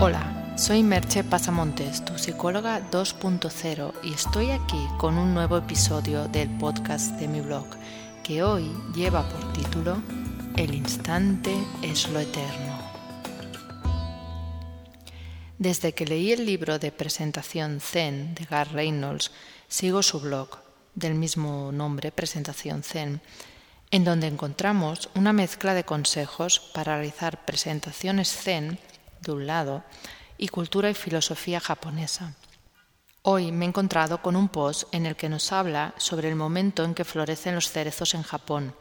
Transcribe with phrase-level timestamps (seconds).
[0.00, 6.50] Hola, soy Merche Pasamontes, tu psicóloga 2.0 y estoy aquí con un nuevo episodio del
[6.58, 7.66] podcast de mi blog
[8.24, 10.02] que hoy lleva por título
[10.56, 12.78] El instante es lo eterno.
[15.58, 19.30] Desde que leí el libro de presentación Zen de Gar Reynolds,
[19.68, 20.58] sigo su blog
[20.96, 23.20] del mismo nombre, Presentación Zen,
[23.92, 28.78] en donde encontramos una mezcla de consejos para realizar presentaciones zen,
[29.24, 29.82] de un lado,
[30.38, 32.34] y cultura y filosofía japonesa.
[33.22, 36.84] Hoy me he encontrado con un post en el que nos habla sobre el momento
[36.84, 38.74] en que florecen los cerezos en Japón,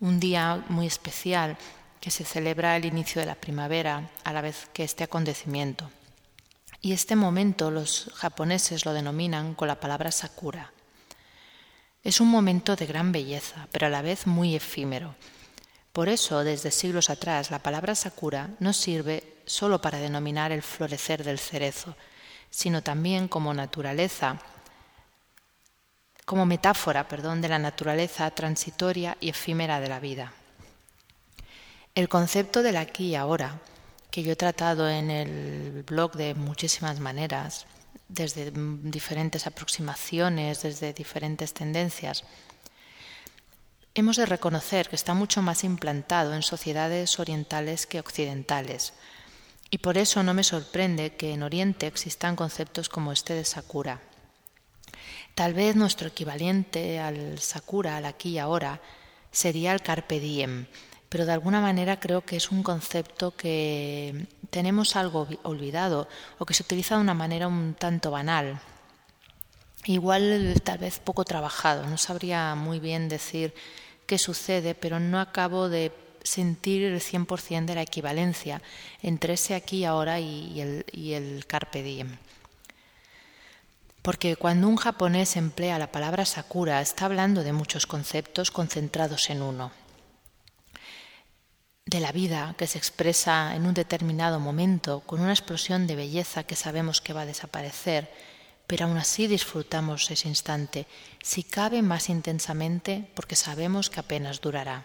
[0.00, 1.58] un día muy especial
[2.00, 5.90] que se celebra el inicio de la primavera a la vez que este acontecimiento.
[6.80, 10.72] Y este momento los japoneses lo denominan con la palabra sakura.
[12.04, 15.16] Es un momento de gran belleza, pero a la vez muy efímero.
[15.92, 21.24] Por eso, desde siglos atrás, la palabra sakura no sirve solo para denominar el florecer
[21.24, 21.96] del cerezo,
[22.50, 24.38] sino también como naturaleza,
[26.24, 30.32] como metáfora, perdón, de la naturaleza transitoria y efímera de la vida.
[31.94, 33.60] El concepto del aquí y ahora,
[34.10, 37.66] que yo he tratado en el blog de muchísimas maneras,
[38.08, 42.24] desde diferentes aproximaciones, desde diferentes tendencias,
[43.94, 48.92] hemos de reconocer que está mucho más implantado en sociedades orientales que occidentales.
[49.70, 54.00] Y por eso no me sorprende que en Oriente existan conceptos como este de Sakura.
[55.34, 58.80] Tal vez nuestro equivalente al Sakura, al aquí y ahora,
[59.30, 60.66] sería el Carpe Diem,
[61.08, 66.08] pero de alguna manera creo que es un concepto que tenemos algo olvidado
[66.38, 68.60] o que se utiliza de una manera un tanto banal.
[69.84, 73.54] Igual tal vez poco trabajado, no sabría muy bien decir
[74.06, 75.92] qué sucede, pero no acabo de
[76.28, 78.62] sentir el 100% de la equivalencia
[79.02, 82.18] entre ese aquí ahora y el, y el carpe diem.
[84.02, 89.42] Porque cuando un japonés emplea la palabra sakura está hablando de muchos conceptos concentrados en
[89.42, 89.72] uno
[91.88, 96.44] de la vida que se expresa en un determinado momento con una explosión de belleza
[96.44, 98.12] que sabemos que va a desaparecer,
[98.66, 100.86] pero aún así disfrutamos ese instante,
[101.22, 104.84] si cabe más intensamente porque sabemos que apenas durará.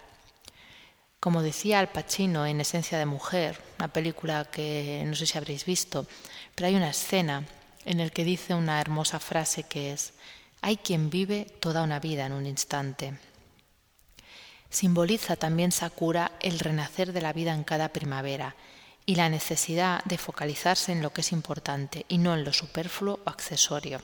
[1.23, 5.63] Como decía Al Pacino en Esencia de Mujer, una película que no sé si habréis
[5.63, 6.05] visto,
[6.53, 7.45] pero hay una escena
[7.85, 10.11] en la que dice una hermosa frase que es,
[10.59, 13.13] hay quien vive toda una vida en un instante
[14.69, 18.55] simboliza también Sakura el renacer de la vida en cada primavera
[19.05, 23.21] y la necesidad de focalizarse en lo que es importante y no en lo superfluo
[23.23, 24.01] o accesorio.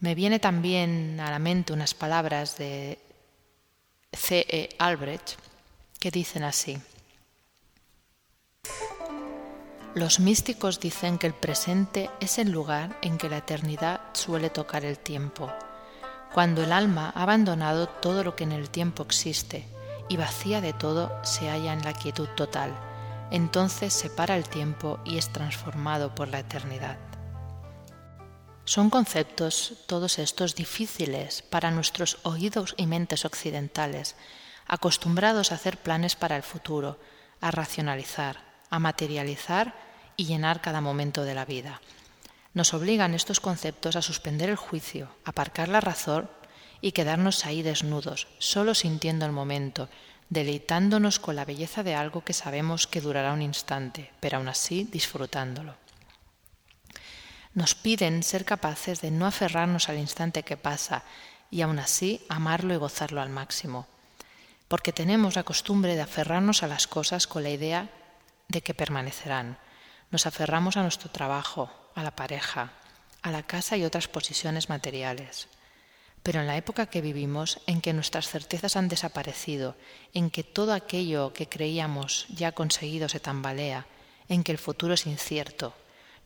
[0.00, 2.98] Me viene también a la mente unas palabras de
[4.12, 4.46] C.
[4.48, 4.70] E.
[4.78, 5.49] Albrecht
[6.00, 6.80] que dicen así.
[9.94, 14.84] Los místicos dicen que el presente es el lugar en que la eternidad suele tocar
[14.84, 15.52] el tiempo
[16.32, 19.66] cuando el alma ha abandonado todo lo que en el tiempo existe
[20.08, 22.72] y vacía de todo se halla en la quietud total,
[23.30, 26.98] entonces se para el tiempo y es transformado por la eternidad.
[28.64, 34.14] Son conceptos todos estos difíciles para nuestros oídos y mentes occidentales,
[34.70, 36.96] acostumbrados a hacer planes para el futuro,
[37.40, 38.36] a racionalizar,
[38.70, 39.74] a materializar
[40.16, 41.80] y llenar cada momento de la vida.
[42.54, 46.30] Nos obligan estos conceptos a suspender el juicio, aparcar la razón
[46.80, 49.88] y quedarnos ahí desnudos, solo sintiendo el momento,
[50.28, 54.84] deleitándonos con la belleza de algo que sabemos que durará un instante, pero aún así
[54.84, 55.74] disfrutándolo.
[57.54, 61.02] Nos piden ser capaces de no aferrarnos al instante que pasa
[61.50, 63.88] y aún así amarlo y gozarlo al máximo,
[64.70, 67.90] porque tenemos la costumbre de aferrarnos a las cosas con la idea
[68.46, 69.58] de que permanecerán.
[70.12, 72.70] Nos aferramos a nuestro trabajo, a la pareja,
[73.20, 75.48] a la casa y otras posiciones materiales.
[76.22, 79.74] Pero en la época que vivimos, en que nuestras certezas han desaparecido,
[80.14, 83.86] en que todo aquello que creíamos ya conseguido se tambalea,
[84.28, 85.74] en que el futuro es incierto,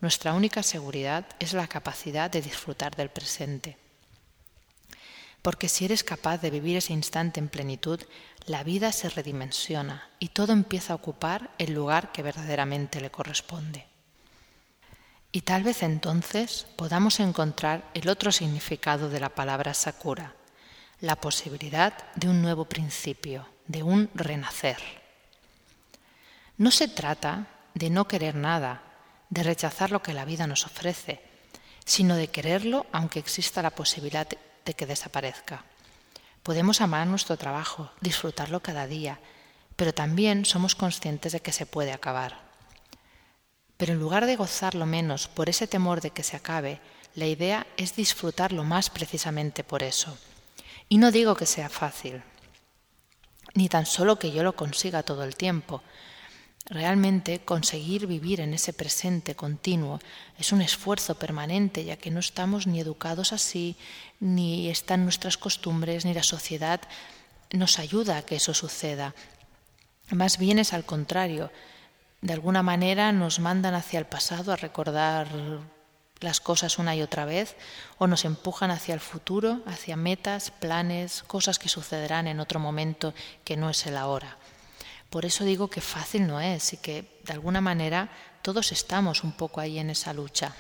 [0.02, 3.78] nuestra única seguridad es la capacidad de disfrutar del presente.
[5.44, 8.00] Porque si eres capaz de vivir ese instante en plenitud,
[8.46, 13.84] la vida se redimensiona y todo empieza a ocupar el lugar que verdaderamente le corresponde.
[15.32, 20.34] Y tal vez entonces podamos encontrar el otro significado de la palabra Sakura,
[21.00, 24.78] la posibilidad de un nuevo principio, de un renacer.
[26.56, 28.80] No se trata de no querer nada,
[29.28, 31.20] de rechazar lo que la vida nos ofrece,
[31.84, 34.26] sino de quererlo aunque exista la posibilidad
[34.64, 35.64] de que desaparezca.
[36.42, 39.18] Podemos amar nuestro trabajo, disfrutarlo cada día,
[39.76, 42.38] pero también somos conscientes de que se puede acabar.
[43.76, 46.80] Pero en lugar de gozarlo menos por ese temor de que se acabe,
[47.14, 50.16] la idea es disfrutarlo más precisamente por eso.
[50.88, 52.22] Y no digo que sea fácil,
[53.54, 55.82] ni tan solo que yo lo consiga todo el tiempo.
[56.66, 60.00] Realmente conseguir vivir en ese presente continuo
[60.38, 63.76] es un esfuerzo permanente, ya que no estamos ni educados así,
[64.18, 66.80] ni están nuestras costumbres, ni la sociedad
[67.50, 69.14] nos ayuda a que eso suceda.
[70.10, 71.50] Más bien es al contrario.
[72.22, 75.28] De alguna manera nos mandan hacia el pasado a recordar
[76.20, 77.56] las cosas una y otra vez
[77.98, 83.12] o nos empujan hacia el futuro, hacia metas, planes, cosas que sucederán en otro momento
[83.44, 84.38] que no es el ahora.
[85.14, 88.10] Por eso digo que fácil no es y que de alguna manera
[88.42, 90.56] todos estamos un poco ahí en esa lucha.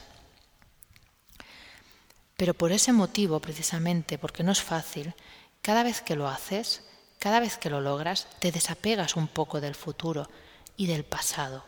[2.36, 5.12] Pero por ese motivo, precisamente, porque no es fácil,
[5.60, 6.84] cada vez que lo haces,
[7.18, 10.30] cada vez que lo logras, te desapegas un poco del futuro
[10.76, 11.64] y del pasado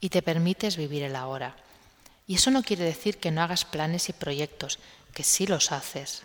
[0.00, 1.56] y te permites vivir el ahora.
[2.26, 4.78] Y eso no quiere decir que no hagas planes y proyectos,
[5.12, 6.22] que sí los haces.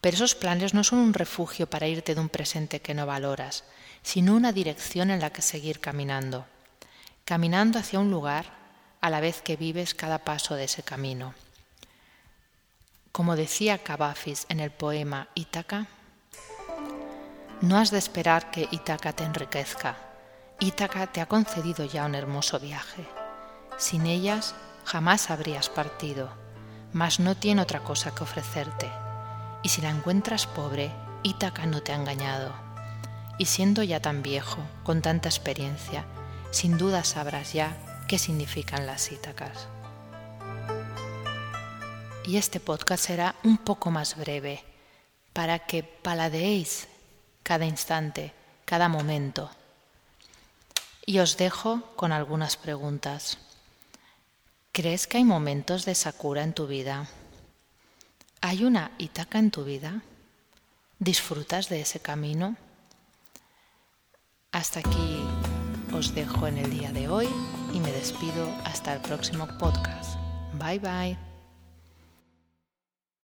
[0.00, 3.64] Pero esos planes no son un refugio para irte de un presente que no valoras,
[4.06, 6.46] sino una dirección en la que seguir caminando,
[7.24, 8.46] caminando hacia un lugar
[9.00, 11.34] a la vez que vives cada paso de ese camino.
[13.10, 15.88] Como decía Cavafis en el poema Ítaca,
[17.62, 19.96] no has de esperar que Ítaca te enriquezca.
[20.60, 23.04] Ítaca te ha concedido ya un hermoso viaje.
[23.76, 24.54] Sin ellas
[24.84, 26.30] jamás habrías partido,
[26.92, 28.88] mas no tiene otra cosa que ofrecerte.
[29.64, 30.92] Y si la encuentras pobre,
[31.24, 32.66] Ítaca no te ha engañado.
[33.38, 36.06] Y siendo ya tan viejo, con tanta experiencia,
[36.50, 37.76] sin duda sabrás ya
[38.08, 39.68] qué significan las Ítacas.
[42.24, 44.64] Y este podcast será un poco más breve,
[45.32, 46.88] para que paladeéis
[47.42, 48.32] cada instante,
[48.64, 49.50] cada momento.
[51.04, 53.38] Y os dejo con algunas preguntas.
[54.72, 57.06] ¿Crees que hay momentos de Sakura en tu vida?
[58.40, 60.02] ¿Hay una Itaca en tu vida?
[60.98, 62.56] ¿Disfrutas de ese camino?
[64.56, 65.20] Hasta aquí
[65.92, 67.28] os dejo en el día de hoy
[67.74, 70.18] y me despido hasta el próximo podcast.
[70.54, 71.25] Bye bye.